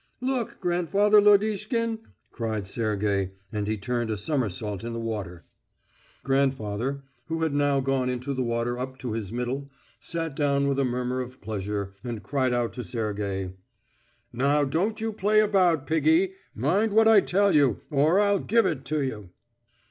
[0.19, 1.99] "Look, grandfather Lodishkin!"
[2.31, 5.45] cried Sergey, and he turned a somersault in the water.
[6.23, 9.69] Grandfather, who had now gone into the water up to his middle,
[9.99, 13.53] sat down with a murmur of pleasure, and cried out to Sergey:
[14.33, 16.33] "Now, don't you play about, piggy.
[16.55, 19.29] Mind what I tell you or I'll give it you."